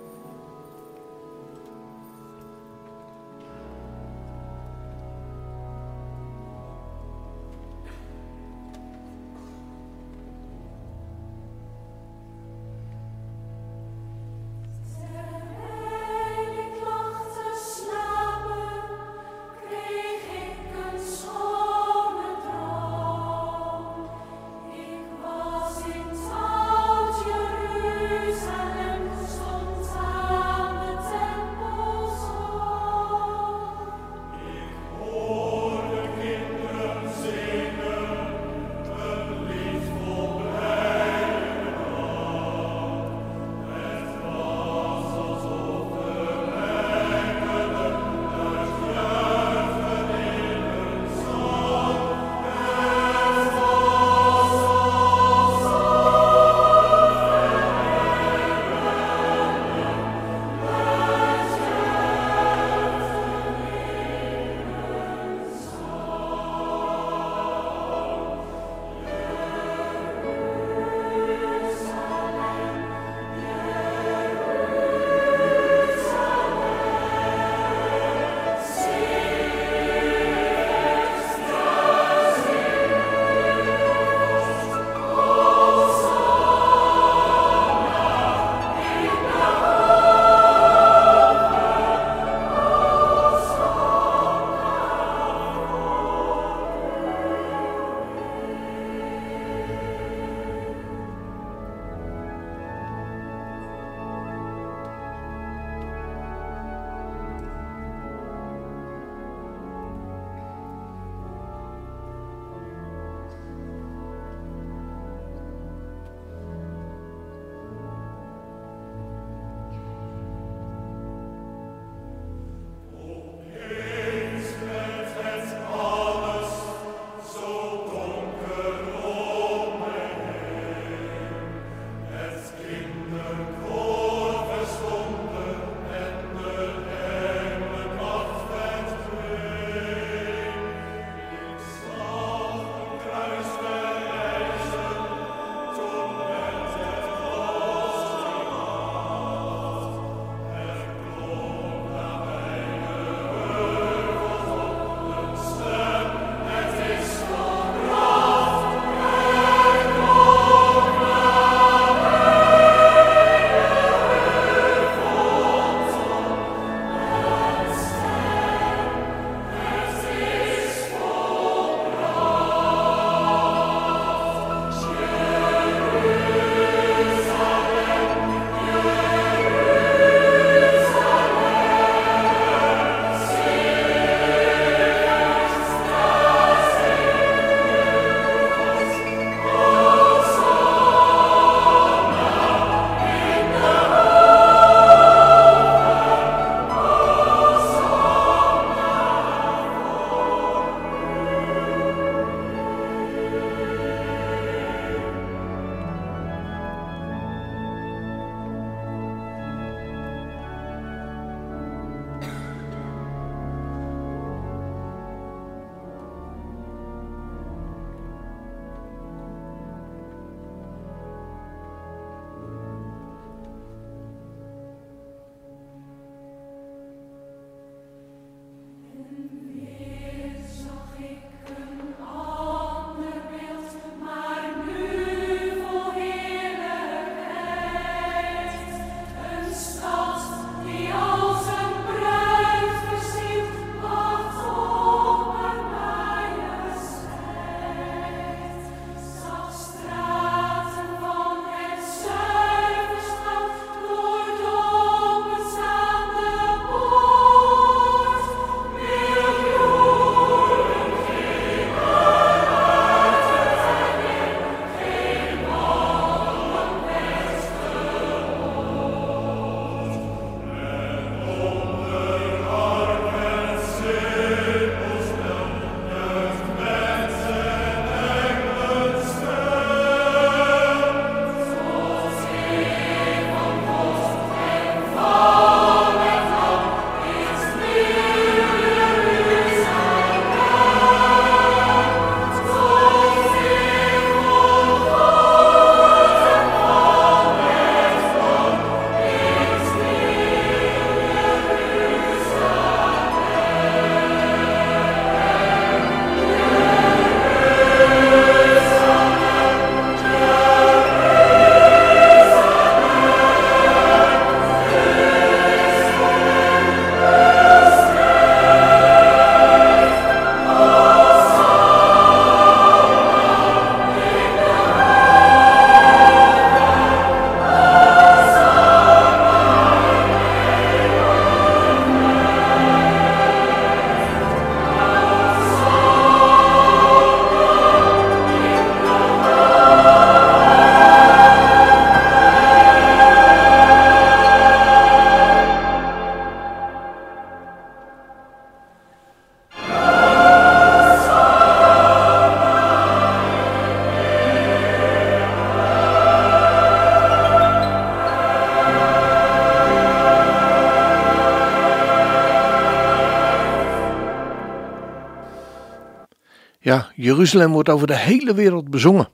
Jeruzalem 367.03 367.53
wordt 367.53 367.69
over 367.69 367.87
de 367.87 367.97
hele 367.97 368.35
wereld 368.35 368.71
bezongen. 368.71 369.09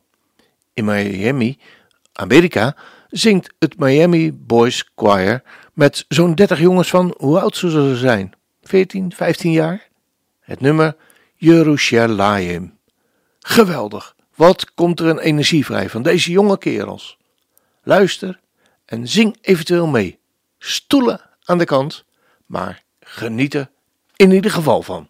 In 0.74 0.84
Miami, 0.84 1.58
Amerika, 2.12 2.76
zingt 3.10 3.54
het 3.58 3.78
Miami 3.78 4.32
Boys 4.32 4.90
Choir 4.96 5.42
met 5.72 6.04
zo'n 6.08 6.34
30 6.34 6.60
jongens 6.60 6.88
van 6.88 7.14
hoe 7.18 7.40
oud 7.40 7.56
zullen 7.56 7.94
ze 7.94 8.00
zijn? 8.00 8.32
14, 8.62 9.12
15 9.12 9.52
jaar? 9.52 9.88
Het 10.40 10.60
nummer 10.60 10.96
Jerusalem. 11.34 12.78
Geweldig. 13.38 14.16
Wat 14.34 14.74
komt 14.74 15.00
er 15.00 15.06
een 15.06 15.18
energie 15.18 15.64
vrij 15.64 15.88
van 15.88 16.02
deze 16.02 16.30
jonge 16.30 16.58
kerels? 16.58 17.18
Luister 17.82 18.40
en 18.84 19.08
zing 19.08 19.36
eventueel 19.40 19.86
mee. 19.86 20.18
Stoelen 20.58 21.20
aan 21.44 21.58
de 21.58 21.64
kant, 21.64 22.04
maar 22.46 22.82
geniet 23.00 23.54
er 23.54 23.70
in 24.16 24.30
ieder 24.30 24.50
geval 24.50 24.82
van. 24.82 25.08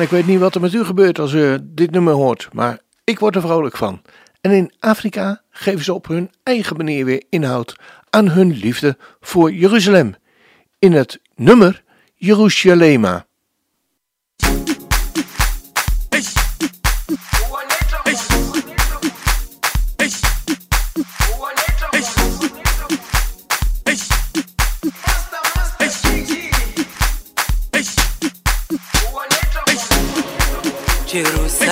Ik 0.00 0.08
weet 0.08 0.26
niet 0.26 0.38
wat 0.38 0.54
er 0.54 0.60
met 0.60 0.72
u 0.72 0.84
gebeurt 0.84 1.18
als 1.18 1.32
u 1.32 1.58
dit 1.62 1.90
nummer 1.90 2.12
hoort, 2.12 2.48
maar 2.52 2.78
ik 3.04 3.18
word 3.18 3.34
er 3.34 3.40
vrolijk 3.40 3.76
van. 3.76 4.02
En 4.40 4.50
in 4.50 4.72
Afrika 4.78 5.42
geven 5.50 5.84
ze 5.84 5.92
op 5.94 6.06
hun 6.06 6.30
eigen 6.42 6.76
manier 6.76 7.04
weer 7.04 7.24
inhoud 7.28 7.76
aan 8.10 8.28
hun 8.28 8.52
liefde 8.52 8.96
voor 9.20 9.52
Jeruzalem. 9.52 10.14
In 10.78 10.92
het 10.92 11.20
nummer 11.34 11.82
Jerusalema. 12.14 13.26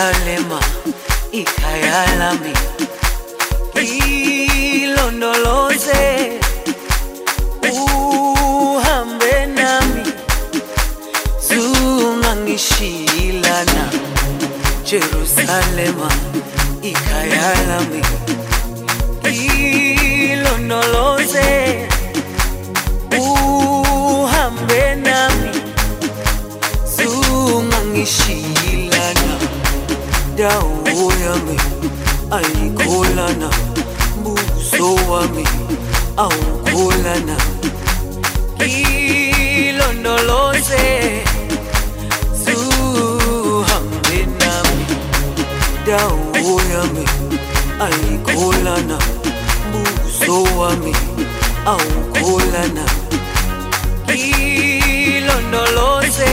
ichalema 0.01 0.61
ikayalami 1.32 2.53
ilondoloze 4.82 6.40
uhambe 7.72 9.46
nami 9.46 10.03
zungangishilana 11.48 13.84
jerusalema 14.90 16.09
ikayalami 16.82 18.03
dada 30.41 30.59
uo 30.97 31.12
yami 31.24 31.57
aikolana 32.36 33.49
buso 34.22 34.88
wami 35.11 35.45
aukolana 36.16 37.36
ilondoloze 39.61 40.86
zuhambe 42.45 44.18
nami 44.41 44.84
dada 45.86 46.09
uo 46.45 46.61
yami 46.72 47.05
aikolana 47.86 48.99
buso 49.72 50.36
wami 50.59 50.95
aukolana 51.66 52.84
ilondoloze 55.16 56.32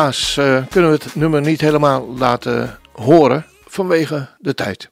helaas 0.00 0.36
eh, 0.36 0.66
kunnen 0.70 0.90
we 0.90 0.96
het 0.96 1.14
nummer 1.14 1.40
niet 1.40 1.60
helemaal 1.60 2.14
laten 2.16 2.78
horen 2.92 3.46
vanwege 3.66 4.28
de 4.38 4.54
tijd. 4.54 4.90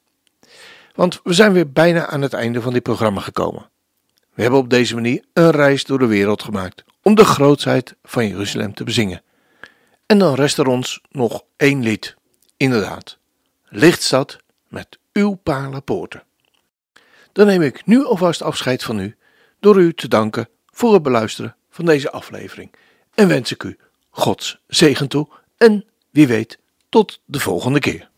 Want 0.95 1.21
we 1.25 1.33
zijn 1.33 1.53
weer 1.53 1.73
bijna 1.73 2.07
aan 2.07 2.23
het 2.23 2.33
einde 2.33 2.61
van 2.61 2.73
dit 2.73 2.83
programma 2.83 3.21
gekomen. 3.21 3.71
We 4.35 4.43
hebben 4.43 4.61
op 4.61 4.71
deze 4.71 4.95
manier 4.95 5.25
een 5.33 5.51
reis 5.51 5.85
door 5.85 5.99
de 5.99 6.07
wereld 6.07 6.43
gemaakt 6.43 6.85
om 7.03 7.15
de 7.15 7.25
grootheid 7.25 7.95
van 8.03 8.29
Jeruzalem 8.29 8.75
te 8.75 8.85
bezingen. 8.85 9.23
En 10.07 10.19
dan 10.19 10.35
rest 10.35 10.59
er 10.59 10.67
ons 10.67 11.01
nog 11.11 11.43
één 11.57 11.83
lied. 11.83 12.17
Inderdaad, 12.57 13.19
Lichtstad 13.69 14.37
met 14.69 14.99
uw 15.13 15.35
paarlenpoorten. 15.35 16.23
Dan 17.33 17.47
neem 17.47 17.63
ik 17.63 17.87
nu 17.87 18.05
alvast 18.05 18.43
afscheid 18.43 18.85
van 18.85 18.99
u 18.99 19.17
door 19.61 19.79
u 19.79 19.95
te 19.95 20.09
danken 20.09 20.49
voor 20.67 20.93
het 20.93 21.03
beluisteren 21.03 21.57
van 21.71 21.85
deze 21.85 22.11
aflevering. 22.11 22.73
En 23.15 23.29
wens 23.29 23.53
ik 23.53 23.63
u 23.63 23.79
Gods 24.19 24.59
zegen 24.67 25.09
toe 25.09 25.29
en 25.57 25.85
wie 26.11 26.27
weet 26.27 26.59
tot 26.89 27.21
de 27.25 27.41
volgende 27.41 27.79
keer. 27.79 28.11